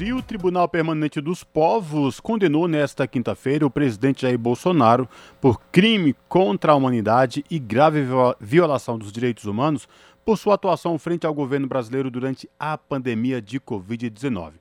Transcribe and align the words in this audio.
E 0.00 0.12
o 0.12 0.22
Tribunal 0.22 0.68
Permanente 0.68 1.20
dos 1.20 1.42
Povos 1.42 2.20
condenou 2.20 2.68
nesta 2.68 3.04
quinta-feira 3.04 3.66
o 3.66 3.70
presidente 3.70 4.22
Jair 4.22 4.38
Bolsonaro 4.38 5.08
por 5.40 5.60
crime 5.72 6.14
contra 6.28 6.70
a 6.70 6.76
humanidade 6.76 7.44
e 7.50 7.58
grave 7.58 8.04
violação 8.38 8.96
dos 8.96 9.10
direitos 9.10 9.44
humanos 9.46 9.88
por 10.24 10.38
sua 10.38 10.54
atuação 10.54 10.96
frente 11.00 11.26
ao 11.26 11.34
governo 11.34 11.66
brasileiro 11.66 12.12
durante 12.12 12.48
a 12.60 12.78
pandemia 12.78 13.42
de 13.42 13.58
Covid-19. 13.58 14.52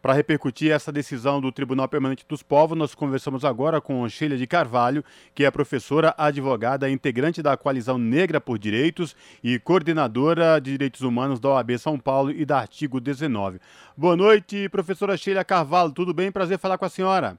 Para 0.00 0.12
repercutir 0.12 0.70
essa 0.70 0.92
decisão 0.92 1.40
do 1.40 1.50
Tribunal 1.50 1.88
Permanente 1.88 2.24
dos 2.28 2.42
Povos, 2.42 2.78
nós 2.78 2.94
conversamos 2.94 3.44
agora 3.44 3.80
com 3.80 4.08
Sheila 4.08 4.36
de 4.36 4.46
Carvalho, 4.46 5.04
que 5.34 5.44
é 5.44 5.50
professora, 5.50 6.14
advogada, 6.16 6.88
integrante 6.88 7.42
da 7.42 7.56
Coalizão 7.56 7.98
Negra 7.98 8.40
por 8.40 8.58
Direitos 8.58 9.16
e 9.42 9.58
coordenadora 9.58 10.60
de 10.60 10.70
Direitos 10.70 11.00
Humanos 11.00 11.40
da 11.40 11.48
OAB 11.48 11.76
São 11.78 11.98
Paulo 11.98 12.30
e 12.30 12.44
da 12.44 12.58
Artigo 12.58 13.00
19. 13.00 13.58
Boa 13.96 14.16
noite, 14.16 14.68
professora 14.68 15.16
Sheila 15.16 15.44
Carvalho. 15.44 15.90
Tudo 15.90 16.14
bem? 16.14 16.30
Prazer 16.30 16.58
falar 16.58 16.78
com 16.78 16.84
a 16.84 16.88
senhora. 16.88 17.36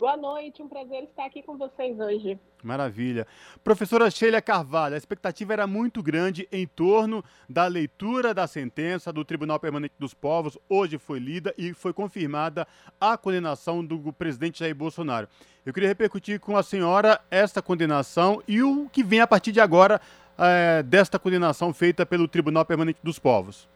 Boa 0.00 0.16
noite, 0.16 0.62
um 0.62 0.66
prazer 0.66 1.02
estar 1.04 1.26
aqui 1.26 1.42
com 1.42 1.58
vocês 1.58 2.00
hoje. 2.00 2.38
Maravilha. 2.62 3.26
Professora 3.62 4.10
Sheila 4.10 4.40
Carvalho, 4.40 4.94
a 4.94 4.96
expectativa 4.96 5.52
era 5.52 5.66
muito 5.66 6.02
grande 6.02 6.48
em 6.50 6.66
torno 6.66 7.22
da 7.46 7.66
leitura 7.66 8.32
da 8.32 8.46
sentença 8.46 9.12
do 9.12 9.26
Tribunal 9.26 9.60
Permanente 9.60 9.92
dos 9.98 10.14
Povos. 10.14 10.56
Hoje 10.70 10.96
foi 10.96 11.18
lida 11.18 11.54
e 11.58 11.74
foi 11.74 11.92
confirmada 11.92 12.66
a 12.98 13.18
condenação 13.18 13.84
do 13.84 14.10
presidente 14.10 14.60
Jair 14.60 14.74
Bolsonaro. 14.74 15.28
Eu 15.66 15.72
queria 15.74 15.90
repercutir 15.90 16.40
com 16.40 16.56
a 16.56 16.62
senhora 16.62 17.20
esta 17.30 17.60
condenação 17.60 18.42
e 18.48 18.62
o 18.62 18.88
que 18.88 19.02
vem 19.02 19.20
a 19.20 19.26
partir 19.26 19.52
de 19.52 19.60
agora 19.60 20.00
é, 20.38 20.82
desta 20.82 21.18
condenação 21.18 21.74
feita 21.74 22.06
pelo 22.06 22.26
Tribunal 22.26 22.64
Permanente 22.64 23.00
dos 23.02 23.18
Povos. 23.18 23.68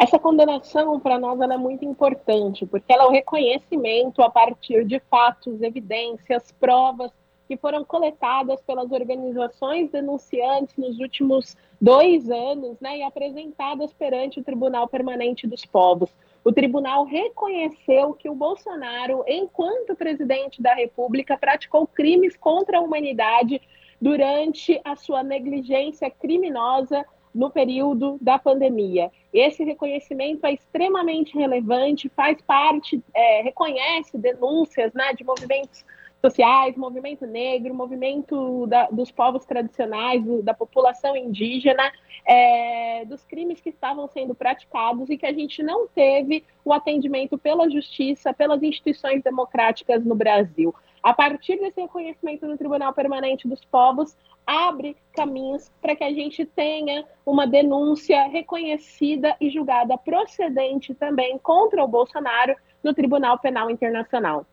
Essa 0.00 0.18
condenação, 0.18 0.98
para 0.98 1.18
nós, 1.18 1.38
é 1.42 1.56
muito 1.58 1.84
importante, 1.84 2.64
porque 2.64 2.90
ela 2.90 3.04
é 3.04 3.06
o 3.06 3.10
reconhecimento 3.10 4.22
a 4.22 4.30
partir 4.30 4.82
de 4.86 4.98
fatos, 5.10 5.60
evidências, 5.60 6.50
provas 6.58 7.12
que 7.46 7.54
foram 7.58 7.84
coletadas 7.84 8.62
pelas 8.62 8.90
organizações 8.92 9.90
denunciantes 9.90 10.74
nos 10.78 10.98
últimos 10.98 11.54
dois 11.78 12.30
anos 12.30 12.80
né, 12.80 12.96
e 12.96 13.02
apresentadas 13.02 13.92
perante 13.92 14.40
o 14.40 14.42
Tribunal 14.42 14.88
Permanente 14.88 15.46
dos 15.46 15.66
Povos. 15.66 16.08
O 16.42 16.50
tribunal 16.50 17.04
reconheceu 17.04 18.14
que 18.14 18.30
o 18.30 18.34
Bolsonaro, 18.34 19.22
enquanto 19.28 19.94
presidente 19.94 20.62
da 20.62 20.72
República, 20.72 21.36
praticou 21.36 21.86
crimes 21.86 22.38
contra 22.38 22.78
a 22.78 22.80
humanidade 22.80 23.60
durante 24.00 24.80
a 24.82 24.96
sua 24.96 25.22
negligência 25.22 26.10
criminosa 26.10 27.04
no 27.34 27.50
período 27.50 28.18
da 28.20 28.38
pandemia. 28.38 29.10
Esse 29.32 29.64
reconhecimento 29.64 30.44
é 30.44 30.52
extremamente 30.52 31.36
relevante, 31.36 32.08
faz 32.08 32.40
parte, 32.42 33.02
é, 33.14 33.42
reconhece 33.42 34.18
denúncias 34.18 34.92
né, 34.92 35.12
de 35.14 35.24
movimentos 35.24 35.84
sociais, 36.20 36.76
movimento 36.76 37.26
negro, 37.26 37.74
movimento 37.74 38.66
da, 38.66 38.86
dos 38.90 39.10
povos 39.10 39.44
tradicionais, 39.44 40.22
do, 40.22 40.42
da 40.42 40.54
população 40.54 41.16
indígena, 41.16 41.90
é, 42.26 43.04
dos 43.06 43.24
crimes 43.24 43.60
que 43.60 43.70
estavam 43.70 44.06
sendo 44.08 44.34
praticados 44.34 45.08
e 45.08 45.16
que 45.16 45.26
a 45.26 45.32
gente 45.32 45.62
não 45.62 45.88
teve 45.88 46.44
o 46.64 46.72
atendimento 46.72 47.38
pela 47.38 47.68
justiça, 47.70 48.32
pelas 48.32 48.62
instituições 48.62 49.22
democráticas 49.22 50.04
no 50.04 50.14
Brasil. 50.14 50.74
A 51.02 51.14
partir 51.14 51.58
desse 51.58 51.80
reconhecimento 51.80 52.46
do 52.46 52.58
Tribunal 52.58 52.92
Permanente 52.92 53.48
dos 53.48 53.64
Povos, 53.64 54.14
abre 54.46 54.96
caminhos 55.12 55.70
para 55.80 55.96
que 55.96 56.04
a 56.04 56.12
gente 56.12 56.44
tenha 56.44 57.06
uma 57.24 57.46
denúncia 57.46 58.24
reconhecida 58.24 59.34
e 59.40 59.48
julgada 59.48 59.96
procedente 59.96 60.94
também 60.94 61.38
contra 61.38 61.82
o 61.82 61.88
Bolsonaro 61.88 62.54
no 62.82 62.92
Tribunal 62.92 63.38
Penal 63.38 63.70
Internacional. 63.70 64.44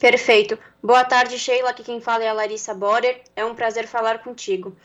Perfeito. 0.00 0.58
Boa 0.82 1.04
tarde, 1.04 1.38
Sheila. 1.38 1.70
Aqui 1.70 1.82
quem 1.82 2.00
fala 2.00 2.24
é 2.24 2.28
a 2.28 2.32
Larissa 2.32 2.74
Borer. 2.74 3.22
É 3.34 3.44
um 3.44 3.54
prazer 3.54 3.86
falar 3.86 4.22
contigo. 4.22 4.76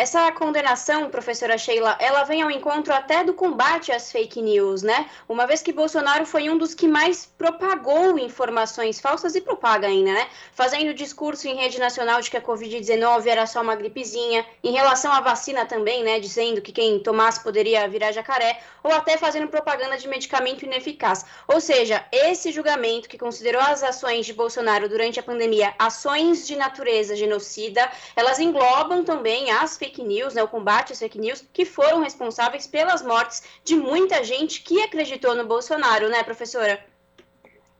Essa 0.00 0.32
condenação, 0.32 1.10
professora 1.10 1.58
Sheila, 1.58 1.94
ela 2.00 2.24
vem 2.24 2.40
ao 2.40 2.50
encontro 2.50 2.90
até 2.90 3.22
do 3.22 3.34
combate 3.34 3.92
às 3.92 4.10
fake 4.10 4.40
news, 4.40 4.80
né? 4.80 5.10
Uma 5.28 5.46
vez 5.46 5.60
que 5.60 5.74
Bolsonaro 5.74 6.24
foi 6.24 6.48
um 6.48 6.56
dos 6.56 6.72
que 6.72 6.88
mais 6.88 7.26
propagou 7.26 8.18
informações 8.18 8.98
falsas 8.98 9.34
e 9.34 9.42
propaga 9.42 9.86
ainda, 9.86 10.10
né? 10.10 10.26
Fazendo 10.54 10.94
discurso 10.94 11.46
em 11.46 11.54
rede 11.54 11.78
nacional 11.78 12.22
de 12.22 12.30
que 12.30 12.38
a 12.38 12.40
Covid-19 12.40 13.26
era 13.26 13.46
só 13.46 13.60
uma 13.60 13.74
gripezinha, 13.76 14.46
em 14.64 14.72
relação 14.72 15.12
à 15.12 15.20
vacina 15.20 15.66
também, 15.66 16.02
né? 16.02 16.18
Dizendo 16.18 16.62
que 16.62 16.72
quem 16.72 16.98
tomasse 17.00 17.42
poderia 17.42 17.86
virar 17.86 18.10
jacaré, 18.10 18.58
ou 18.82 18.90
até 18.94 19.18
fazendo 19.18 19.48
propaganda 19.48 19.98
de 19.98 20.08
medicamento 20.08 20.64
ineficaz. 20.64 21.26
Ou 21.46 21.60
seja, 21.60 22.02
esse 22.10 22.50
julgamento 22.52 23.06
que 23.06 23.18
considerou 23.18 23.60
as 23.60 23.82
ações 23.82 24.24
de 24.24 24.32
Bolsonaro 24.32 24.88
durante 24.88 25.20
a 25.20 25.22
pandemia 25.22 25.74
ações 25.78 26.46
de 26.46 26.56
natureza 26.56 27.14
genocida, 27.14 27.86
elas 28.16 28.38
englobam 28.38 29.04
também 29.04 29.50
as 29.50 29.76
fake 29.76 29.89
fake 29.90 30.04
news, 30.04 30.34
né, 30.34 30.42
o 30.42 30.48
combate 30.48 30.92
às 30.92 30.98
fake 31.00 31.18
news, 31.18 31.44
que 31.52 31.64
foram 31.64 32.00
responsáveis 32.00 32.66
pelas 32.66 33.02
mortes 33.02 33.42
de 33.64 33.74
muita 33.74 34.22
gente 34.22 34.62
que 34.62 34.80
acreditou 34.82 35.34
no 35.34 35.44
Bolsonaro, 35.44 36.08
né, 36.08 36.22
professora? 36.22 36.82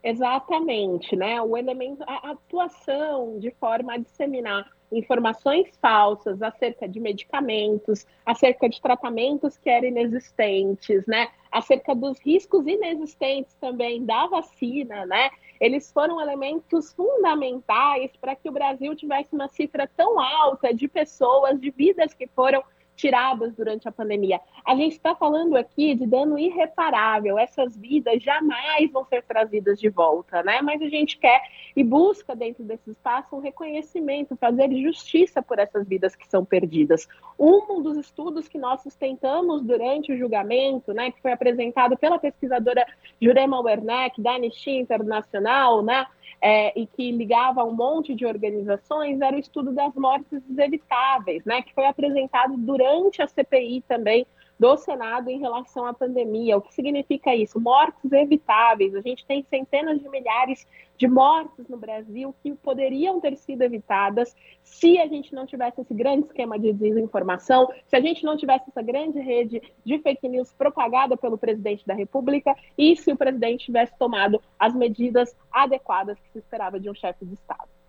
Exatamente, 0.03 1.15
né? 1.15 1.41
O 1.43 1.57
elemento, 1.57 2.03
a 2.07 2.31
atuação 2.31 3.39
de 3.39 3.51
forma 3.53 3.95
a 3.95 3.99
disseminar 3.99 4.67
informações 4.93 5.69
falsas 5.81 6.43
acerca 6.43 6.89
de 6.89 6.99
medicamentos, 6.99 8.07
acerca 8.25 8.69
de 8.69 8.81
tratamentos 8.81 9.57
que 9.57 9.71
eram 9.71 9.89
inexistentes, 9.89 11.07
né? 11.07 11.29
Acerca 11.51 11.95
dos 11.95 12.19
riscos 12.21 12.67
inexistentes 12.67 13.55
também 13.61 14.05
da 14.05 14.27
vacina, 14.27 15.07
né? 15.07 15.31
Eles 15.61 15.93
foram 15.93 16.21
elementos 16.21 16.93
fundamentais 16.93 18.11
para 18.21 18.35
que 18.35 18.49
o 18.49 18.53
Brasil 18.53 18.95
tivesse 18.97 19.35
uma 19.35 19.49
cifra 19.49 19.89
tão 19.97 20.19
alta 20.19 20.73
de 20.73 20.89
pessoas, 20.89 21.61
de 21.61 21.71
vidas 21.71 22.15
que 22.15 22.27
foram 22.29 22.63
tiradas 23.01 23.55
durante 23.55 23.89
a 23.89 23.93
pandemia. 23.93 24.41
A 24.65 24.77
gente 24.77 24.93
está 24.93 25.15
falando 25.15 25.57
aqui 25.57 25.95
de 25.95 26.07
dano 26.07 26.39
irreparável, 26.39 27.39
essas 27.39 27.77
vidas 27.77 28.23
jamais 28.23 28.91
vão 28.93 29.05
ser 29.07 29.23
trazidas 29.23 29.81
de 29.81 29.89
volta, 29.89 30.43
né? 30.43 30.61
Mas 30.61 30.83
a 30.83 30.89
gente 30.89 31.19
quer 31.19 31.41
e 31.75 31.83
busca 31.83 32.37
dentro 32.37 32.63
desse 32.63 32.91
espaço 32.91 33.35
um 33.35 33.41
reconhecimento, 33.41 34.37
fazer 34.37 34.71
justiça 34.83 35.41
por 35.41 35.59
essas 35.59 35.89
vidas 35.89 36.15
que 36.15 36.29
são 36.29 36.45
perdidas. 36.45 37.09
Um 37.39 37.81
dos 37.81 37.97
estudos 37.97 38.49
que 38.49 38.59
nós 38.59 38.83
sustentamos 38.83 39.63
durante 39.63 40.13
o 40.13 40.19
julgamento, 40.19 40.93
né, 40.93 41.11
que 41.11 41.23
foi 41.23 41.33
apresentado 41.33 41.97
pela 41.97 42.19
pesquisadora 42.19 42.87
Jurema 43.21 43.61
Werneck, 43.61 44.21
da 44.21 44.33
Anistia 44.33 44.79
Internacional, 44.79 45.83
né, 45.83 46.07
é, 46.41 46.79
e 46.79 46.87
que 46.87 47.11
ligava 47.13 47.65
um 47.65 47.73
monte 47.73 48.15
de 48.15 48.27
organizações, 48.27 49.21
era 49.21 49.37
o 49.37 49.39
estudo 49.39 49.73
das 49.73 49.95
mortes 49.95 50.43
evitáveis, 50.59 51.45
né, 51.45 51.63
que 51.63 51.75
foi 51.75 51.87
apresentado 51.87 52.57
durante 52.57 53.23
a 53.23 53.27
CPI 53.27 53.83
também 53.89 54.27
do 54.61 54.77
Senado 54.77 55.31
em 55.31 55.41
relação 55.41 55.87
à 55.87 55.95
pandemia. 55.95 56.59
O 56.59 56.61
que 56.61 56.75
significa 56.75 57.35
isso? 57.35 57.59
Mortes 57.59 58.13
evitáveis. 58.13 58.95
A 58.95 59.01
gente 59.01 59.25
tem 59.25 59.43
centenas 59.43 59.99
de 59.99 60.07
milhares 60.11 60.67
de 60.99 61.09
mortes 61.09 61.67
no 61.67 61.79
Brasil 61.79 62.35
que 62.43 62.55
poderiam 62.57 63.19
ter 63.23 63.39
sido 63.39 63.63
evitadas 63.63 64.37
se 64.63 64.99
a 64.99 65.07
gente 65.07 65.35
não 65.35 65.47
tivesse 65.47 65.81
esse 65.81 65.95
grande 65.95 66.27
esquema 66.27 66.59
de 66.59 66.75
desinformação, 66.75 67.73
se 67.87 67.97
a 67.97 68.01
gente 68.03 68.23
não 68.23 68.37
tivesse 68.37 68.69
essa 68.69 68.83
grande 68.83 69.19
rede 69.19 69.63
de 69.83 69.99
fake 69.99 70.29
news 70.29 70.53
propagada 70.53 71.17
pelo 71.17 71.39
presidente 71.39 71.87
da 71.87 71.95
República 71.95 72.55
e 72.77 72.95
se 72.97 73.11
o 73.11 73.17
presidente 73.17 73.65
tivesse 73.65 73.97
tomado 73.99 74.43
as 74.59 74.75
medidas 74.75 75.35
adequadas 75.51 76.19
que 76.21 76.33
se 76.33 76.39
esperava 76.39 76.79
de 76.79 76.91
um 76.91 76.95
chefe 76.95 77.25
de 77.25 77.33
Estado. 77.33 77.80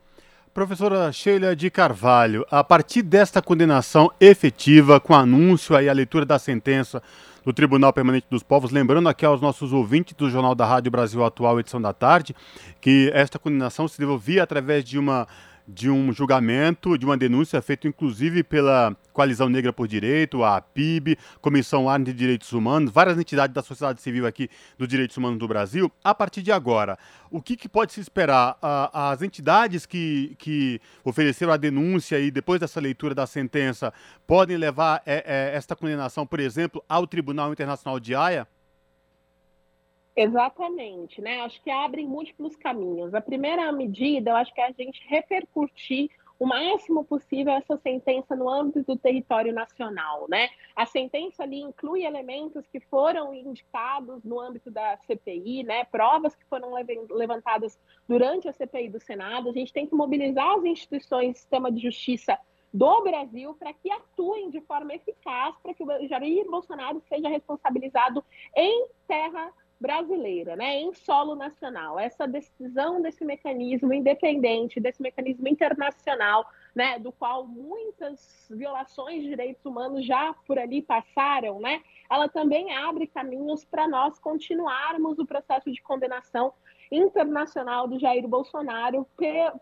Professora 0.54 1.14
Sheila 1.14 1.56
de 1.56 1.72
Carvalho, 1.72 2.46
a 2.52 2.62
partir 2.62 3.04
desta 3.04 3.42
condenação 3.42 4.12
efetiva, 4.20 5.00
com 5.00 5.16
anúncio 5.16 5.74
aí, 5.78 5.88
a 5.88 5.94
leitura 5.94 6.26
da 6.26 6.38
sentença 6.38 7.02
do 7.46 7.54
Tribunal 7.54 7.94
Permanente 7.94 8.28
dos 8.30 8.44
Povos, 8.44 8.70
lembrando 8.70 9.08
aqui 9.08 9.26
aos 9.26 9.40
nossos 9.40 9.72
ouvintes 9.72 10.14
do 10.14 10.30
Jornal 10.30 10.54
da 10.54 10.66
Rádio 10.66 10.92
Brasil 10.92 11.24
Atual, 11.24 11.58
edição 11.58 11.82
da 11.82 11.94
tarde, 11.94 12.36
que 12.82 13.10
esta 13.14 13.40
condenação 13.40 13.88
se 13.88 13.98
devolvia 13.98 14.44
através 14.44 14.84
de 14.84 15.00
uma 15.00 15.26
de 15.68 15.90
um 15.90 16.12
julgamento, 16.12 16.98
de 16.98 17.06
uma 17.06 17.18
denúncia 17.18 17.62
feita 17.62 17.88
inclusive 17.88 18.44
pela 18.44 18.96
Coalizão 19.14 19.50
Negra 19.50 19.72
por 19.74 19.88
Direito, 19.88 20.44
a 20.44 20.62
PIB, 20.62 21.18
Comissão 21.42 21.90
Arne 21.90 22.06
de 22.06 22.14
Direitos 22.14 22.52
Humanos, 22.54 22.92
várias 22.92 23.18
entidades 23.18 23.54
da 23.54 23.62
sociedade 23.62 24.02
civil 24.02 24.26
aqui 24.26 24.50
dos 24.78 24.88
direitos 24.88 25.18
humanos 25.18 25.38
do 25.38 25.48
Brasil. 25.48 25.92
A 26.04 26.14
partir 26.16 26.42
de 26.42 26.52
agora, 26.52 26.98
o 27.30 27.42
que, 27.42 27.56
que 27.56 27.70
pode 27.70 27.94
se 27.94 28.00
esperar? 28.00 28.58
as 28.62 29.22
entidades 29.22 29.86
que, 29.86 30.36
que 30.38 30.80
ofereceram 31.04 31.52
a 31.52 31.58
denúncia 31.58 32.20
e 32.20 32.32
depois 32.32 32.60
dessa 32.60 32.80
leitura 32.80 33.14
da 33.14 33.26
sentença 33.26 33.94
podem 34.26 34.58
levar 34.58 35.02
é, 35.06 35.24
é, 35.26 35.56
esta 35.56 35.76
condenação, 35.76 36.26
por 36.26 36.40
exemplo, 36.40 36.84
ao 36.88 37.06
Tribunal 37.06 37.52
Internacional 37.52 38.00
de 38.00 38.16
Haia? 38.16 38.48
Exatamente, 40.16 41.22
né? 41.22 41.42
Acho 41.42 41.62
que 41.62 41.70
abrem 41.70 42.06
múltiplos 42.06 42.56
caminhos. 42.56 43.14
A 43.14 43.22
primeira 43.22 43.72
medida, 43.72 44.32
eu 44.32 44.36
acho 44.36 44.54
que 44.54 44.60
é 44.60 44.68
a 44.68 44.72
gente 44.72 45.02
repercutir 45.08 46.10
o 46.38 46.46
máximo 46.48 47.06
possível 47.06 47.54
essa 47.54 47.78
sentença 47.78 48.36
no 48.36 48.50
âmbito 48.50 48.84
do 48.84 48.98
território 48.98 49.54
nacional, 49.54 50.26
né? 50.28 50.50
A 50.76 50.88
sentença 50.88 51.44
ali 51.44 51.62
inclui 51.62 52.04
elementos 52.04 52.66
que 52.68 52.80
foram 52.80 53.32
indicados 53.32 54.24
no 54.24 54.40
âmbito 54.40 54.72
da 54.72 54.98
CPI, 55.06 55.64
né? 55.64 55.86
Provas 55.86 56.36
que 56.36 56.44
foram 56.46 56.74
levantadas 57.12 57.80
durante 58.08 58.50
a 58.50 58.54
CPI 58.54 58.90
do 58.90 59.00
Senado. 59.00 59.50
A 59.50 59.54
gente 59.54 59.72
tem 59.72 59.86
que 59.86 59.94
mobilizar 59.94 60.58
as 60.58 60.66
instituições 60.66 61.38
sistema 61.38 61.72
de 61.72 61.80
justiça 61.80 62.38
do 62.74 63.02
Brasil 63.04 63.54
para 63.54 63.72
que 63.74 63.92
atuem 63.92 64.50
de 64.50 64.62
forma 64.62 64.96
eficaz 64.96 65.56
para 65.62 65.74
que 65.74 65.84
o 65.84 66.08
Jair 66.08 66.50
Bolsonaro 66.50 67.02
seja 67.08 67.30
responsabilizado 67.30 68.24
em 68.56 68.88
terra 69.08 69.54
brasileira, 69.82 70.56
né, 70.56 70.80
em 70.80 70.94
solo 70.94 71.34
nacional. 71.36 72.00
Essa 72.00 72.28
decisão 72.28 73.02
desse 73.02 73.26
mecanismo 73.26 73.92
independente, 73.92 74.80
desse 74.80 75.02
mecanismo 75.02 75.48
internacional, 75.48 76.46
né, 76.76 77.00
do 77.00 77.12
qual 77.12 77.48
muitas 77.48 78.48
violações 78.52 79.24
de 79.24 79.30
direitos 79.30 79.66
humanos 79.66 80.06
já 80.06 80.34
por 80.46 80.60
ali 80.60 80.84
passaram, 80.84 81.60
né, 81.60 81.82
ela 82.10 82.30
também 82.30 82.72
abre 82.78 83.08
caminhos 83.08 83.66
para 83.66 83.88
nós 83.88 84.20
continuarmos 84.20 85.18
o 85.18 85.26
processo 85.26 85.72
de 85.72 85.82
condenação 85.82 86.54
internacional 86.92 87.88
do 87.88 87.98
Jair 87.98 88.28
Bolsonaro 88.28 89.08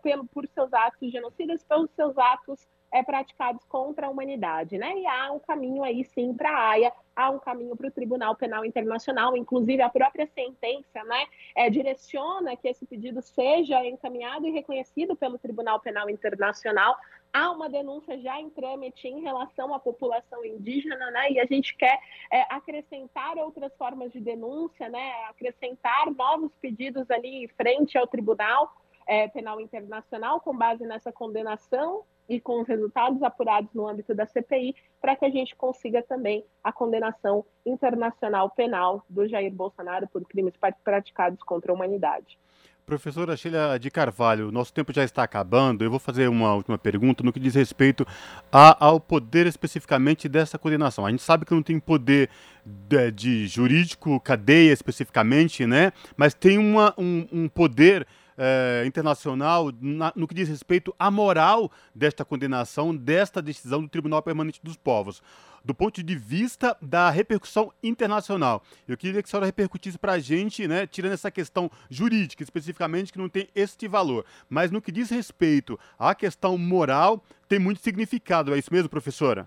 pelo, 0.02 0.26
por 0.26 0.46
seus 0.48 0.72
atos 0.72 1.10
genocidas, 1.10 1.64
pelos 1.64 1.90
seus 1.92 2.18
atos 2.18 2.68
é, 2.92 3.02
praticados 3.02 3.64
contra 3.64 4.06
a 4.06 4.10
humanidade, 4.10 4.76
né? 4.76 4.98
E 4.98 5.06
há 5.06 5.32
um 5.32 5.38
caminho 5.38 5.82
aí 5.84 6.04
sim 6.04 6.34
para 6.34 6.50
a 6.50 6.70
AIA, 6.70 6.92
há 7.14 7.30
um 7.30 7.38
caminho 7.38 7.76
para 7.76 7.88
o 7.88 7.90
Tribunal 7.90 8.34
Penal 8.34 8.64
Internacional, 8.64 9.36
inclusive 9.36 9.80
a 9.82 9.88
própria 9.88 10.26
sentença, 10.26 11.04
né, 11.04 11.26
é, 11.54 11.68
direciona 11.68 12.56
que 12.56 12.68
esse 12.68 12.86
pedido 12.86 13.20
seja 13.22 13.84
encaminhado 13.84 14.46
e 14.46 14.50
reconhecido 14.50 15.14
pelo 15.14 15.38
Tribunal 15.38 15.80
Penal 15.80 16.08
Internacional. 16.10 16.96
Há 17.32 17.52
uma 17.52 17.68
denúncia 17.68 18.18
já 18.18 18.40
em 18.40 18.50
trâmite 18.50 19.06
em 19.06 19.20
relação 19.20 19.72
à 19.72 19.78
população 19.78 20.44
indígena, 20.44 21.10
né? 21.12 21.30
E 21.30 21.38
a 21.38 21.46
gente 21.46 21.76
quer 21.76 21.96
é, 22.32 22.42
acrescentar 22.50 23.36
outras 23.38 23.72
formas 23.76 24.10
de 24.10 24.20
denúncia, 24.20 24.88
né? 24.88 25.12
Acrescentar 25.28 26.10
novos 26.10 26.50
pedidos 26.60 27.08
ali 27.08 27.46
frente 27.56 27.96
ao 27.96 28.08
Tribunal 28.08 28.72
é, 29.06 29.28
Penal 29.28 29.60
Internacional 29.60 30.40
com 30.40 30.56
base 30.56 30.84
nessa 30.84 31.12
condenação 31.12 32.04
e 32.30 32.40
com 32.40 32.62
os 32.62 32.68
resultados 32.68 33.20
apurados 33.24 33.74
no 33.74 33.88
âmbito 33.88 34.14
da 34.14 34.24
CPI, 34.24 34.76
para 35.00 35.16
que 35.16 35.24
a 35.24 35.30
gente 35.30 35.56
consiga 35.56 36.00
também 36.00 36.44
a 36.62 36.72
condenação 36.72 37.44
internacional 37.66 38.48
penal 38.48 39.04
do 39.08 39.28
Jair 39.28 39.52
Bolsonaro 39.52 40.06
por 40.06 40.22
crimes 40.22 40.54
praticados 40.84 41.42
contra 41.42 41.72
a 41.72 41.74
humanidade. 41.74 42.38
Professora 42.86 43.36
Sheila 43.36 43.78
de 43.78 43.90
Carvalho, 43.90 44.50
nosso 44.50 44.72
tempo 44.72 44.92
já 44.92 45.04
está 45.04 45.22
acabando. 45.22 45.84
Eu 45.84 45.90
vou 45.90 45.98
fazer 45.98 46.28
uma 46.28 46.54
última 46.54 46.78
pergunta 46.78 47.22
no 47.22 47.32
que 47.32 47.38
diz 47.38 47.54
respeito 47.54 48.06
a, 48.50 48.84
ao 48.84 48.98
poder 48.98 49.46
especificamente 49.46 50.28
dessa 50.28 50.58
condenação. 50.58 51.06
A 51.06 51.10
gente 51.10 51.22
sabe 51.22 51.44
que 51.44 51.54
não 51.54 51.62
tem 51.62 51.78
poder 51.78 52.28
de, 52.64 53.10
de 53.12 53.46
jurídico, 53.46 54.18
cadeia 54.20 54.72
especificamente, 54.72 55.66
né? 55.66 55.92
Mas 56.16 56.34
tem 56.34 56.58
uma, 56.58 56.94
um, 56.98 57.26
um 57.32 57.48
poder 57.48 58.06
eh, 58.42 58.84
internacional 58.86 59.70
na, 59.78 60.14
no 60.16 60.26
que 60.26 60.34
diz 60.34 60.48
respeito 60.48 60.94
à 60.98 61.10
moral 61.10 61.70
desta 61.94 62.24
condenação, 62.24 62.96
desta 62.96 63.42
decisão 63.42 63.82
do 63.82 63.88
Tribunal 63.88 64.22
Permanente 64.22 64.60
dos 64.62 64.78
Povos, 64.78 65.22
do 65.62 65.74
ponto 65.74 66.02
de 66.02 66.16
vista 66.16 66.74
da 66.80 67.10
repercussão 67.10 67.70
internacional. 67.82 68.62
Eu 68.88 68.96
queria 68.96 69.22
que 69.22 69.28
a 69.28 69.30
senhora 69.30 69.44
repercutisse 69.44 69.98
para 69.98 70.12
a 70.12 70.18
gente, 70.18 70.66
né, 70.66 70.86
tirando 70.86 71.12
essa 71.12 71.30
questão 71.30 71.70
jurídica 71.90 72.42
especificamente, 72.42 73.12
que 73.12 73.18
não 73.18 73.28
tem 73.28 73.46
este 73.54 73.86
valor, 73.86 74.24
mas 74.48 74.70
no 74.70 74.80
que 74.80 74.90
diz 74.90 75.10
respeito 75.10 75.78
à 75.98 76.14
questão 76.14 76.56
moral, 76.56 77.22
tem 77.46 77.58
muito 77.58 77.82
significado. 77.82 78.54
É 78.54 78.58
isso 78.58 78.72
mesmo, 78.72 78.88
professora? 78.88 79.46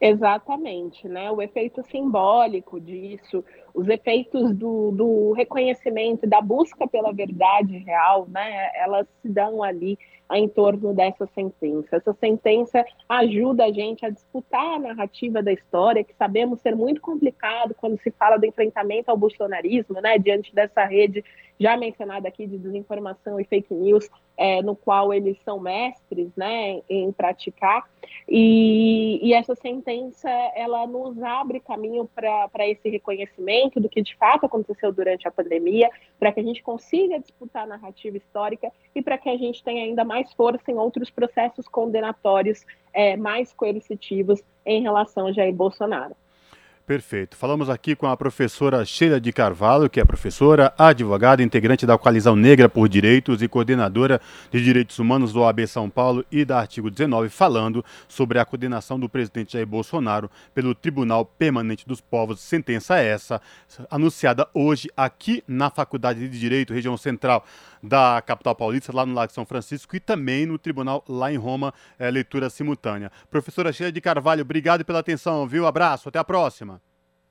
Exatamente, 0.00 1.08
né? 1.08 1.30
O 1.30 1.40
efeito 1.40 1.82
simbólico 1.90 2.78
disso, 2.78 3.42
os 3.76 3.86
efeitos 3.88 4.56
do, 4.56 4.90
do 4.90 5.32
reconhecimento, 5.32 6.26
da 6.26 6.40
busca 6.40 6.88
pela 6.88 7.12
verdade 7.12 7.76
real, 7.76 8.26
né? 8.26 8.70
Elas 8.74 9.06
se 9.20 9.28
dão 9.28 9.62
ali 9.62 9.98
em 10.32 10.48
torno 10.48 10.94
dessa 10.94 11.26
sentença. 11.34 11.96
Essa 11.96 12.12
sentença 12.14 12.84
ajuda 13.06 13.66
a 13.66 13.72
gente 13.72 14.04
a 14.04 14.10
disputar 14.10 14.76
a 14.76 14.78
narrativa 14.78 15.42
da 15.42 15.52
história, 15.52 16.02
que 16.02 16.14
sabemos 16.14 16.60
ser 16.62 16.74
muito 16.74 17.02
complicado 17.02 17.74
quando 17.74 18.00
se 18.00 18.10
fala 18.10 18.38
do 18.38 18.46
enfrentamento 18.46 19.10
ao 19.10 19.16
bolsonarismo, 19.16 20.00
né? 20.00 20.18
Diante 20.18 20.54
dessa 20.54 20.82
rede 20.84 21.22
já 21.58 21.76
mencionada 21.76 22.28
aqui 22.28 22.46
de 22.46 22.58
desinformação 22.58 23.40
e 23.40 23.44
fake 23.44 23.72
news, 23.72 24.08
é, 24.36 24.62
no 24.62 24.76
qual 24.76 25.12
eles 25.12 25.38
são 25.42 25.58
mestres, 25.58 26.28
né, 26.36 26.82
em 26.88 27.10
praticar. 27.12 27.88
E, 28.28 29.18
e 29.22 29.32
essa 29.32 29.54
sentença 29.54 30.28
ela 30.54 30.86
nos 30.86 31.22
abre 31.22 31.60
caminho 31.60 32.08
para 32.14 32.68
esse 32.68 32.88
reconhecimento 32.88 33.65
do 33.80 33.88
que 33.88 34.02
de 34.02 34.16
fato 34.16 34.46
aconteceu 34.46 34.92
durante 34.92 35.26
a 35.26 35.30
pandemia, 35.30 35.90
para 36.18 36.32
que 36.32 36.40
a 36.40 36.42
gente 36.42 36.62
consiga 36.62 37.18
disputar 37.18 37.64
a 37.64 37.66
narrativa 37.66 38.16
histórica 38.16 38.70
e 38.94 39.02
para 39.02 39.18
que 39.18 39.28
a 39.28 39.36
gente 39.36 39.62
tenha 39.62 39.84
ainda 39.84 40.04
mais 40.04 40.32
força 40.32 40.70
em 40.70 40.76
outros 40.76 41.10
processos 41.10 41.68
condenatórios 41.68 42.64
é, 42.92 43.16
mais 43.16 43.52
coercitivos 43.52 44.42
em 44.64 44.82
relação 44.82 45.26
a 45.26 45.32
Jair 45.32 45.54
Bolsonaro. 45.54 46.16
Perfeito. 46.86 47.36
Falamos 47.36 47.68
aqui 47.68 47.96
com 47.96 48.06
a 48.06 48.16
professora 48.16 48.84
Sheila 48.84 49.20
de 49.20 49.32
Carvalho, 49.32 49.90
que 49.90 49.98
é 49.98 50.04
professora, 50.04 50.72
advogada, 50.78 51.42
integrante 51.42 51.84
da 51.84 51.98
Coalizão 51.98 52.36
Negra 52.36 52.68
por 52.68 52.88
Direitos 52.88 53.42
e 53.42 53.48
coordenadora 53.48 54.20
de 54.52 54.62
Direitos 54.62 54.96
Humanos 55.00 55.32
do 55.32 55.40
OAB 55.40 55.66
São 55.66 55.90
Paulo 55.90 56.24
e 56.30 56.44
da 56.44 56.60
Artigo 56.60 56.88
19, 56.88 57.28
falando 57.28 57.84
sobre 58.06 58.38
a 58.38 58.44
condenação 58.44 59.00
do 59.00 59.08
presidente 59.08 59.54
Jair 59.54 59.66
Bolsonaro 59.66 60.30
pelo 60.54 60.76
Tribunal 60.76 61.24
Permanente 61.24 61.84
dos 61.84 62.00
Povos. 62.00 62.38
Sentença 62.38 62.98
essa, 62.98 63.42
anunciada 63.90 64.46
hoje 64.54 64.88
aqui 64.96 65.42
na 65.48 65.70
Faculdade 65.70 66.20
de 66.28 66.38
Direito, 66.38 66.72
região 66.72 66.96
central 66.96 67.44
da 67.82 68.22
capital 68.24 68.54
paulista, 68.54 68.94
lá 68.94 69.04
no 69.04 69.12
Lago 69.12 69.32
São 69.32 69.44
Francisco, 69.44 69.96
e 69.96 70.00
também 70.00 70.46
no 70.46 70.58
tribunal 70.58 71.04
lá 71.08 71.32
em 71.32 71.36
Roma, 71.36 71.74
é, 71.98 72.08
leitura 72.10 72.48
simultânea. 72.48 73.10
Professora 73.30 73.72
Sheila 73.72 73.92
de 73.92 74.00
Carvalho, 74.00 74.42
obrigado 74.42 74.84
pela 74.84 75.00
atenção, 75.00 75.46
viu? 75.46 75.66
Abraço, 75.66 76.08
até 76.08 76.18
a 76.18 76.24
próxima. 76.24 76.75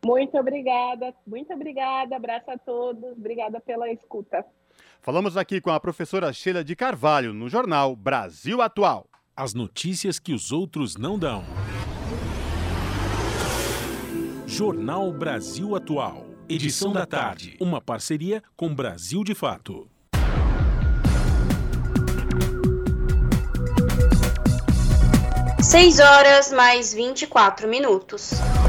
Muito 0.06 0.38
obrigada, 0.38 1.16
muito 1.26 1.52
obrigada, 1.52 2.16
abraço 2.16 2.52
a 2.52 2.60
todos, 2.60 3.04
obrigada 3.14 3.60
pela 3.60 3.90
escuta. 3.90 4.46
Falamos 5.02 5.36
aqui 5.36 5.60
com 5.60 5.72
a 5.72 5.80
professora 5.80 6.32
Sheila 6.32 6.64
de 6.64 6.76
Carvalho 6.76 7.34
no 7.34 7.50
jornal 7.50 7.96
Brasil 7.96 8.62
Atual. 8.62 9.08
As 9.36 9.56
notícias 9.56 10.20
que 10.20 10.32
os 10.32 10.52
outros 10.52 10.96
não 10.96 11.18
dão. 11.18 11.44
Jornal 14.46 15.12
Brasil 15.12 15.76
Atual. 15.76 16.24
Edição 16.48 16.94
da 16.94 17.08
tarde. 17.08 17.58
Uma 17.60 17.82
parceria 17.82 18.44
com 18.56 18.76
Brasil 18.76 19.24
de 19.24 19.34
Fato. 19.34 19.90
6 25.64 26.00
horas 26.00 26.52
mais 26.52 26.94
24 26.94 27.68
minutos. 27.68 28.34
E 28.34 28.36
a 28.38 28.65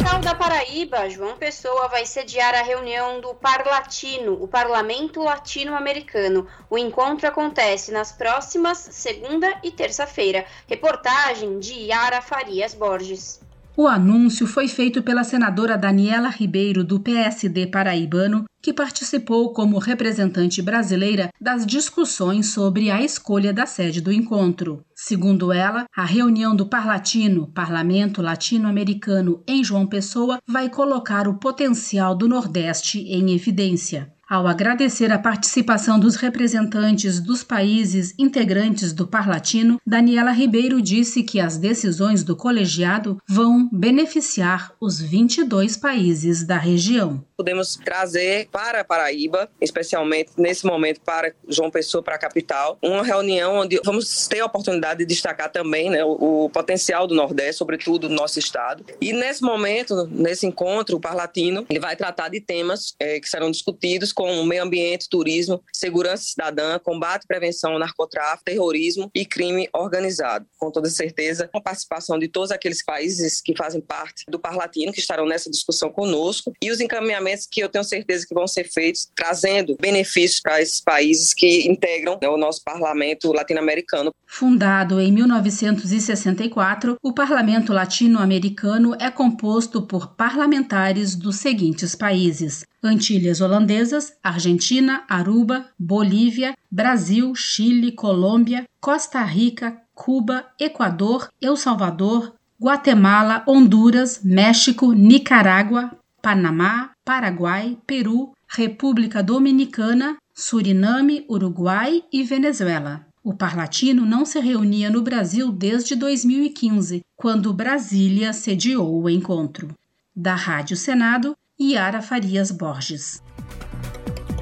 capital 0.00 0.20
da 0.20 0.34
Paraíba, 0.34 1.10
João 1.10 1.36
Pessoa, 1.36 1.86
vai 1.88 2.06
sediar 2.06 2.54
a 2.54 2.62
reunião 2.62 3.20
do 3.20 3.34
Parlatino, 3.34 4.42
o 4.42 4.48
Parlamento 4.48 5.22
Latino-Americano. 5.22 6.48
O 6.70 6.78
encontro 6.78 7.28
acontece 7.28 7.92
nas 7.92 8.10
próximas 8.10 8.78
segunda 8.78 9.60
e 9.62 9.70
terça-feira. 9.70 10.46
Reportagem 10.66 11.58
de 11.58 11.74
Yara 11.74 12.22
Farias 12.22 12.72
Borges. 12.72 13.40
O 13.76 13.86
anúncio 13.86 14.46
foi 14.46 14.68
feito 14.68 15.02
pela 15.02 15.24
senadora 15.24 15.78
Daniela 15.78 16.28
Ribeiro, 16.28 16.84
do 16.84 17.00
PSD 17.00 17.68
paraibano, 17.68 18.44
que 18.60 18.74
participou 18.74 19.52
como 19.52 19.78
representante 19.78 20.60
brasileira 20.60 21.30
das 21.40 21.64
discussões 21.64 22.52
sobre 22.52 22.90
a 22.90 23.00
escolha 23.00 23.52
da 23.52 23.64
sede 23.66 24.00
do 24.00 24.12
encontro. 24.12 24.84
Segundo 24.94 25.52
ela, 25.52 25.84
a 25.96 26.04
reunião 26.04 26.54
do 26.54 26.66
Parlatino, 26.66 27.46
Parlamento 27.46 28.20
Latino-Americano, 28.20 29.42
em 29.46 29.64
João 29.64 29.86
Pessoa, 29.86 30.38
vai 30.46 30.68
colocar 30.68 31.26
o 31.26 31.38
potencial 31.38 32.14
do 32.14 32.28
Nordeste 32.28 32.98
em 32.98 33.32
evidência. 33.32 34.12
Ao 34.30 34.46
agradecer 34.46 35.10
a 35.10 35.18
participação 35.18 35.98
dos 35.98 36.14
representantes 36.14 37.18
dos 37.18 37.42
países 37.42 38.14
integrantes 38.16 38.92
do 38.92 39.04
Parlatino, 39.04 39.80
Daniela 39.84 40.30
Ribeiro 40.30 40.80
disse 40.80 41.24
que 41.24 41.40
as 41.40 41.56
decisões 41.56 42.22
do 42.22 42.36
colegiado 42.36 43.20
vão 43.28 43.68
beneficiar 43.72 44.72
os 44.80 45.00
22 45.00 45.76
países 45.76 46.44
da 46.44 46.58
região. 46.58 47.24
Podemos 47.40 47.76
trazer 47.76 48.48
para 48.52 48.84
Paraíba, 48.84 49.50
especialmente 49.62 50.32
nesse 50.36 50.66
momento 50.66 51.00
para 51.00 51.32
João 51.48 51.70
Pessoa, 51.70 52.02
para 52.02 52.16
a 52.16 52.18
capital, 52.18 52.76
uma 52.82 53.02
reunião 53.02 53.56
onde 53.56 53.80
vamos 53.82 54.28
ter 54.28 54.40
a 54.40 54.44
oportunidade 54.44 54.98
de 54.98 55.06
destacar 55.06 55.50
também 55.50 55.88
né, 55.88 56.04
o, 56.04 56.44
o 56.44 56.50
potencial 56.50 57.06
do 57.06 57.14
Nordeste, 57.14 57.54
sobretudo 57.54 58.10
do 58.10 58.14
nosso 58.14 58.38
estado. 58.38 58.84
E 59.00 59.14
nesse 59.14 59.42
momento, 59.42 60.06
nesse 60.12 60.46
encontro, 60.46 60.98
o 60.98 61.00
Parlatino, 61.00 61.64
ele 61.70 61.80
vai 61.80 61.96
tratar 61.96 62.28
de 62.28 62.42
temas 62.42 62.94
é, 63.00 63.18
que 63.18 63.26
serão 63.26 63.50
discutidos 63.50 64.12
como 64.12 64.44
meio 64.44 64.62
ambiente, 64.62 65.08
turismo, 65.08 65.64
segurança 65.72 66.24
cidadã, 66.24 66.78
combate 66.78 67.24
e 67.24 67.26
prevenção 67.26 67.72
ao 67.72 67.78
narcotráfico, 67.78 68.44
terrorismo 68.44 69.10
e 69.14 69.24
crime 69.24 69.66
organizado. 69.72 70.44
Com 70.58 70.70
toda 70.70 70.90
certeza, 70.90 71.48
a 71.54 71.60
participação 71.60 72.18
de 72.18 72.28
todos 72.28 72.50
aqueles 72.50 72.84
países 72.84 73.40
que 73.40 73.56
fazem 73.56 73.80
parte 73.80 74.26
do 74.28 74.38
Parlatino, 74.38 74.92
que 74.92 75.00
estarão 75.00 75.24
nessa 75.24 75.50
discussão 75.50 75.90
conosco, 75.90 76.52
e 76.60 76.70
os 76.70 76.80
encaminhamentos 76.80 77.29
que 77.50 77.60
eu 77.60 77.68
tenho 77.68 77.84
certeza 77.84 78.26
que 78.26 78.34
vão 78.34 78.46
ser 78.46 78.64
feitos, 78.64 79.08
trazendo 79.14 79.76
benefícios 79.80 80.40
para 80.40 80.60
esses 80.60 80.80
países 80.80 81.34
que 81.34 81.68
integram 81.68 82.18
né, 82.20 82.28
o 82.28 82.36
nosso 82.36 82.62
parlamento 82.64 83.32
latino-americano. 83.32 84.12
Fundado 84.26 85.00
em 85.00 85.12
1964, 85.12 86.96
o 87.02 87.12
Parlamento 87.12 87.72
Latino-Americano 87.72 88.94
é 89.00 89.10
composto 89.10 89.82
por 89.82 90.14
parlamentares 90.14 91.16
dos 91.16 91.36
seguintes 91.36 91.94
países: 91.94 92.64
Antilhas 92.82 93.40
Holandesas, 93.40 94.12
Argentina, 94.22 95.04
Aruba, 95.08 95.66
Bolívia, 95.78 96.54
Brasil, 96.70 97.34
Chile, 97.34 97.92
Colômbia, 97.92 98.64
Costa 98.80 99.22
Rica, 99.22 99.76
Cuba, 99.94 100.46
Equador, 100.58 101.28
El 101.40 101.56
Salvador, 101.56 102.34
Guatemala, 102.60 103.42
Honduras, 103.46 104.20
México, 104.22 104.92
Nicarágua, 104.92 105.90
Panamá, 106.22 106.90
Paraguai, 107.10 107.76
Peru, 107.88 108.30
República 108.46 109.20
Dominicana, 109.20 110.16
Suriname, 110.32 111.26
Uruguai 111.28 112.04
e 112.12 112.22
Venezuela. 112.22 113.04
O 113.24 113.34
Parlatino 113.34 114.06
não 114.06 114.24
se 114.24 114.38
reunia 114.38 114.88
no 114.88 115.02
Brasil 115.02 115.50
desde 115.50 115.96
2015, 115.96 117.04
quando 117.16 117.52
Brasília 117.52 118.32
sediou 118.32 119.02
o 119.02 119.10
encontro. 119.10 119.74
Da 120.14 120.36
Rádio 120.36 120.76
Senado, 120.76 121.36
Yara 121.60 122.00
Farias 122.00 122.52
Borges. 122.52 123.20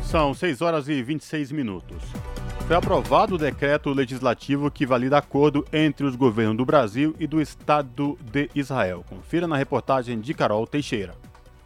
São 0.03 0.35
6 0.35 0.61
horas 0.61 0.91
e 0.91 1.03
26 1.03 1.51
minutos. 1.53 2.03
Foi 2.67 2.77
aprovado 2.77 3.37
o 3.37 3.39
decreto 3.39 3.89
legislativo 3.95 4.71
que 4.71 4.85
valida 4.85 5.17
acordo 5.17 5.65
entre 5.73 6.05
os 6.05 6.15
governos 6.15 6.59
do 6.59 6.67
Brasil 6.67 7.17
e 7.19 7.27
do 7.27 7.41
Estado 7.41 8.19
de 8.31 8.51
Israel. 8.55 9.07
Confira 9.09 9.49
na 9.49 9.57
reportagem 9.57 10.21
de 10.21 10.35
Carol 10.35 10.67
Teixeira. 10.67 11.15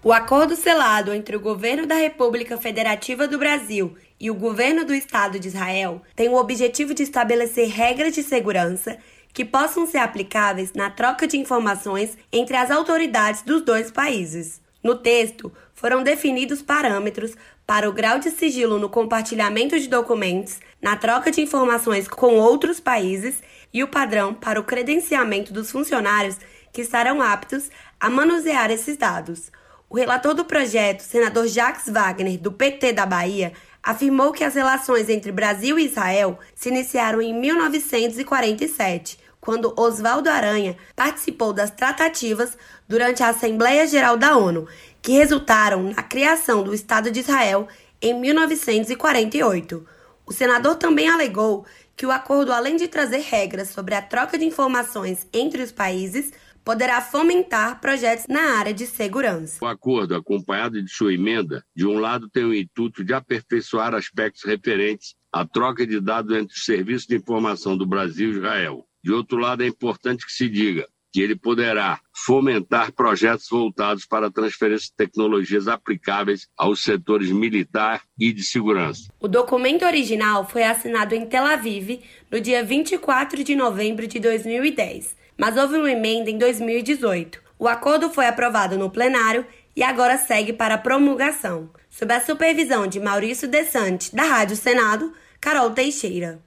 O 0.04 0.12
acordo 0.12 0.56
selado 0.56 1.14
entre 1.14 1.36
o 1.36 1.40
governo 1.40 1.86
da 1.86 1.94
República 1.94 2.58
Federativa 2.58 3.28
do 3.28 3.38
Brasil 3.38 3.94
e 4.18 4.32
o 4.32 4.34
governo 4.34 4.84
do 4.84 4.92
Estado 4.92 5.38
de 5.38 5.46
Israel 5.46 6.02
tem 6.16 6.28
o 6.28 6.34
objetivo 6.34 6.92
de 6.92 7.04
estabelecer 7.04 7.68
regras 7.68 8.12
de 8.12 8.20
segurança 8.24 8.98
que 9.32 9.44
possam 9.44 9.86
ser 9.86 9.98
aplicáveis 9.98 10.72
na 10.72 10.90
troca 10.90 11.24
de 11.24 11.38
informações 11.38 12.18
entre 12.32 12.56
as 12.56 12.68
autoridades 12.68 13.42
dos 13.42 13.62
dois 13.62 13.92
países. 13.92 14.60
No 14.82 14.96
texto, 14.96 15.52
foram 15.72 16.02
definidos 16.02 16.60
parâmetros 16.62 17.36
para 17.64 17.88
o 17.88 17.92
grau 17.92 18.18
de 18.18 18.32
sigilo 18.32 18.80
no 18.80 18.88
compartilhamento 18.88 19.78
de 19.78 19.86
documentos, 19.86 20.58
na 20.82 20.96
troca 20.96 21.30
de 21.30 21.40
informações 21.40 22.08
com 22.08 22.40
outros 22.40 22.80
países 22.80 23.40
e 23.72 23.84
o 23.84 23.88
padrão 23.88 24.34
para 24.34 24.58
o 24.58 24.64
credenciamento 24.64 25.52
dos 25.52 25.70
funcionários 25.70 26.38
que 26.72 26.80
estarão 26.80 27.22
aptos 27.22 27.70
a 28.00 28.10
manusear 28.10 28.68
esses 28.72 28.96
dados. 28.96 29.52
O 29.92 29.96
relator 29.96 30.32
do 30.32 30.46
projeto, 30.46 31.02
senador 31.02 31.46
Jacques 31.46 31.92
Wagner, 31.92 32.38
do 32.38 32.50
PT 32.50 32.94
da 32.94 33.04
Bahia, 33.04 33.52
afirmou 33.82 34.32
que 34.32 34.42
as 34.42 34.54
relações 34.54 35.10
entre 35.10 35.30
Brasil 35.30 35.78
e 35.78 35.84
Israel 35.84 36.38
se 36.54 36.70
iniciaram 36.70 37.20
em 37.20 37.38
1947, 37.38 39.18
quando 39.38 39.78
Oswaldo 39.78 40.30
Aranha 40.30 40.78
participou 40.96 41.52
das 41.52 41.70
tratativas 41.70 42.56
durante 42.88 43.22
a 43.22 43.28
Assembleia 43.28 43.86
Geral 43.86 44.16
da 44.16 44.34
ONU, 44.34 44.66
que 45.02 45.12
resultaram 45.12 45.82
na 45.82 46.02
criação 46.02 46.62
do 46.62 46.72
Estado 46.72 47.10
de 47.10 47.20
Israel 47.20 47.68
em 48.00 48.18
1948. 48.18 49.86
O 50.24 50.32
senador 50.32 50.76
também 50.76 51.10
alegou 51.10 51.66
que 51.94 52.06
o 52.06 52.10
acordo, 52.10 52.50
além 52.50 52.76
de 52.76 52.88
trazer 52.88 53.20
regras 53.20 53.68
sobre 53.68 53.94
a 53.94 54.00
troca 54.00 54.38
de 54.38 54.46
informações 54.46 55.26
entre 55.34 55.62
os 55.62 55.70
países, 55.70 56.32
poderá 56.64 57.00
fomentar 57.00 57.80
projetos 57.80 58.26
na 58.28 58.58
área 58.58 58.72
de 58.72 58.86
segurança. 58.86 59.58
O 59.62 59.66
acordo, 59.66 60.14
acompanhado 60.14 60.82
de 60.82 60.90
sua 60.90 61.12
emenda, 61.12 61.64
de 61.74 61.86
um 61.86 61.98
lado 61.98 62.28
tem 62.28 62.44
o 62.44 62.54
intuito 62.54 63.04
de 63.04 63.12
aperfeiçoar 63.12 63.94
aspectos 63.94 64.44
referentes 64.44 65.14
à 65.32 65.44
troca 65.44 65.86
de 65.86 66.00
dados 66.00 66.36
entre 66.36 66.54
os 66.54 66.64
serviços 66.64 67.06
de 67.06 67.16
informação 67.16 67.76
do 67.76 67.86
Brasil 67.86 68.30
e 68.30 68.36
Israel. 68.36 68.86
De 69.02 69.12
outro 69.12 69.38
lado, 69.38 69.62
é 69.62 69.66
importante 69.66 70.24
que 70.24 70.32
se 70.32 70.48
diga 70.48 70.86
que 71.12 71.20
ele 71.20 71.36
poderá 71.36 72.00
fomentar 72.24 72.90
projetos 72.92 73.46
voltados 73.50 74.06
para 74.06 74.28
a 74.28 74.30
transferência 74.30 74.86
de 74.86 74.94
tecnologias 74.96 75.68
aplicáveis 75.68 76.48
aos 76.56 76.82
setores 76.82 77.30
militar 77.30 78.02
e 78.18 78.32
de 78.32 78.42
segurança. 78.42 79.12
O 79.20 79.28
documento 79.28 79.84
original 79.84 80.48
foi 80.48 80.62
assinado 80.62 81.14
em 81.14 81.26
Tel 81.26 81.44
Aviv 81.44 82.00
no 82.30 82.40
dia 82.40 82.64
24 82.64 83.44
de 83.44 83.54
novembro 83.54 84.06
de 84.06 84.18
2010 84.18 85.21
mas 85.42 85.56
houve 85.56 85.76
uma 85.76 85.90
emenda 85.90 86.30
em 86.30 86.38
2018. 86.38 87.42
O 87.58 87.66
acordo 87.66 88.08
foi 88.08 88.28
aprovado 88.28 88.78
no 88.78 88.88
plenário 88.88 89.44
e 89.74 89.82
agora 89.82 90.16
segue 90.16 90.52
para 90.52 90.78
promulgação. 90.78 91.68
Sob 91.90 92.14
a 92.14 92.20
supervisão 92.20 92.86
de 92.86 93.00
Maurício 93.00 93.48
Desante, 93.48 94.14
da 94.14 94.22
Rádio 94.22 94.56
Senado, 94.56 95.12
Carol 95.40 95.72
Teixeira. 95.72 96.38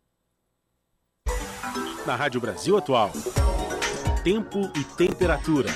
Na 2.05 2.15
Rádio 2.15 2.39
Brasil 2.39 2.77
Atual, 2.77 3.11
tempo 4.23 4.71
e 4.73 4.83
temperatura. 4.95 5.67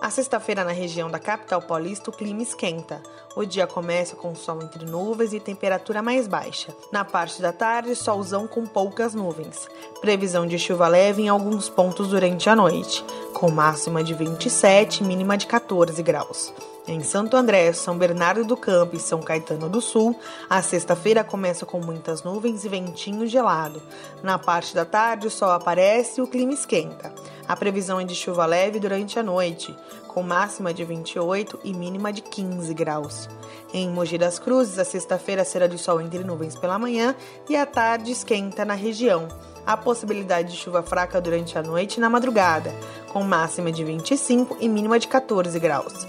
A 0.00 0.08
sexta-feira 0.08 0.64
na 0.64 0.72
região 0.72 1.10
da 1.10 1.18
capital 1.18 1.60
paulista 1.60 2.08
o 2.08 2.12
clima 2.14 2.42
esquenta. 2.42 3.02
O 3.34 3.46
dia 3.46 3.66
começa 3.66 4.14
com 4.14 4.34
sol 4.34 4.62
entre 4.62 4.84
nuvens 4.84 5.32
e 5.32 5.40
temperatura 5.40 6.02
mais 6.02 6.28
baixa. 6.28 6.68
Na 6.92 7.02
parte 7.02 7.40
da 7.40 7.50
tarde, 7.50 7.96
solzão 7.96 8.46
com 8.46 8.66
poucas 8.66 9.14
nuvens. 9.14 9.68
Previsão 10.02 10.46
de 10.46 10.58
chuva 10.58 10.86
leve 10.86 11.22
em 11.22 11.28
alguns 11.28 11.68
pontos 11.70 12.08
durante 12.08 12.50
a 12.50 12.54
noite, 12.54 13.02
com 13.32 13.50
máxima 13.50 14.04
de 14.04 14.12
27 14.12 15.02
e 15.02 15.06
mínima 15.06 15.38
de 15.38 15.46
14 15.46 16.02
graus. 16.02 16.52
Em 16.86 17.00
Santo 17.00 17.36
André, 17.36 17.72
São 17.72 17.96
Bernardo 17.96 18.44
do 18.44 18.56
Campo 18.56 18.96
e 18.96 18.98
São 18.98 19.22
Caetano 19.22 19.68
do 19.68 19.80
Sul, 19.80 20.18
a 20.50 20.60
sexta-feira 20.60 21.22
começa 21.22 21.64
com 21.64 21.80
muitas 21.80 22.24
nuvens 22.24 22.64
e 22.64 22.68
ventinho 22.68 23.24
gelado. 23.26 23.80
Na 24.20 24.36
parte 24.36 24.74
da 24.74 24.84
tarde, 24.84 25.28
o 25.28 25.30
sol 25.30 25.52
aparece 25.52 26.20
e 26.20 26.22
o 26.22 26.26
clima 26.26 26.52
esquenta. 26.52 27.14
A 27.46 27.56
previsão 27.56 28.00
é 28.00 28.04
de 28.04 28.14
chuva 28.14 28.46
leve 28.46 28.80
durante 28.80 29.16
a 29.16 29.22
noite, 29.22 29.76
com 30.12 30.22
máxima 30.22 30.74
de 30.74 30.84
28 30.84 31.60
e 31.64 31.72
mínima 31.72 32.12
de 32.12 32.20
15 32.20 32.72
graus. 32.74 33.28
Em 33.72 33.88
Mogi 33.88 34.18
das 34.18 34.38
Cruzes, 34.38 34.78
a 34.78 34.84
sexta-feira 34.84 35.44
será 35.44 35.66
de 35.66 35.78
sol 35.78 36.00
entre 36.00 36.22
nuvens 36.22 36.54
pela 36.54 36.78
manhã 36.78 37.14
e 37.48 37.56
a 37.56 37.64
tarde 37.64 38.12
esquenta 38.12 38.64
na 38.64 38.74
região. 38.74 39.28
Há 39.66 39.76
possibilidade 39.76 40.52
de 40.52 40.58
chuva 40.58 40.82
fraca 40.82 41.20
durante 41.20 41.56
a 41.56 41.62
noite 41.62 41.96
e 41.96 42.00
na 42.00 42.10
madrugada, 42.10 42.74
com 43.12 43.22
máxima 43.22 43.72
de 43.72 43.82
25 43.84 44.58
e 44.60 44.68
mínima 44.68 44.98
de 44.98 45.08
14 45.08 45.58
graus. 45.58 46.06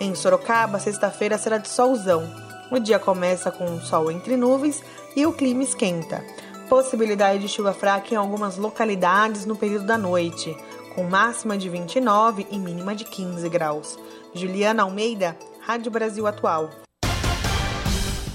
Em 0.00 0.14
Sorocaba, 0.14 0.80
sexta-feira 0.80 1.38
será 1.38 1.58
de 1.58 1.68
solzão. 1.68 2.28
O 2.70 2.78
dia 2.78 2.98
começa 2.98 3.50
com 3.52 3.78
sol 3.80 4.10
entre 4.10 4.36
nuvens 4.36 4.82
e 5.14 5.24
o 5.26 5.32
clima 5.32 5.62
esquenta. 5.62 6.24
Possibilidade 6.68 7.40
de 7.40 7.48
chuva 7.48 7.72
fraca 7.72 8.14
em 8.14 8.16
algumas 8.16 8.56
localidades 8.56 9.44
no 9.44 9.54
período 9.54 9.86
da 9.86 9.98
noite, 9.98 10.56
com 10.94 11.04
máxima 11.04 11.58
de 11.58 11.68
29 11.68 12.46
e 12.50 12.58
mínima 12.58 12.94
de 12.94 13.04
15 13.04 13.48
graus. 13.48 13.98
Juliana 14.32 14.84
Almeida, 14.84 15.36
Rádio 15.60 15.90
Brasil 15.90 16.26
Atual. 16.26 16.70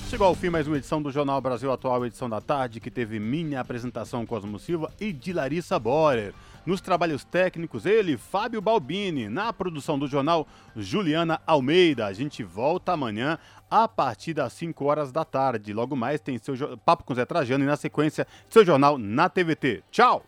Chegou 0.10 0.26
ao 0.26 0.36
fim 0.36 0.50
mais 0.50 0.68
uma 0.68 0.78
edição 0.78 1.02
do 1.02 1.12
Jornal 1.12 1.40
Brasil 1.40 1.72
Atual, 1.72 2.06
edição 2.06 2.28
da 2.28 2.42
tarde, 2.42 2.80
que 2.80 2.90
teve 2.90 3.20
minha 3.20 3.62
apresentação 3.62 4.26
Cosmo 4.26 4.58
Silva 4.58 4.92
e 5.00 5.14
de 5.14 5.32
Larissa 5.32 5.78
Borer. 5.78 6.34
Nos 6.66 6.82
trabalhos 6.82 7.24
técnicos, 7.24 7.86
ele, 7.86 8.18
Fábio 8.18 8.60
Balbini. 8.60 9.30
Na 9.30 9.54
produção 9.54 9.98
do 9.98 10.08
jornal, 10.08 10.48
Juliana 10.76 11.40
Almeida. 11.46 12.08
A 12.08 12.14
gente 12.14 12.44
volta 12.44 12.92
amanhã 12.94 13.38
a 13.70 13.88
partir 13.88 14.34
das 14.34 14.52
5 14.54 14.84
horas 14.84 15.12
da 15.12 15.24
tarde. 15.24 15.74
Logo 15.74 15.96
mais 15.96 16.20
tem 16.20 16.38
seu 16.40 16.56
Papo 16.80 17.04
com 17.04 17.14
Zé 17.14 17.24
Trajano 17.24 17.64
e 17.64 17.68
na 17.68 17.78
sequência 17.78 18.28
seu 18.50 18.66
jornal 18.66 18.98
na 18.98 19.30
TVT. 19.30 19.84
Tchau! 19.92 20.26